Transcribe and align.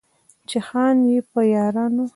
چې 0.49 0.57
خان 0.67 0.97
يې، 1.09 1.19
په 1.31 1.41
يارانو 1.53 2.05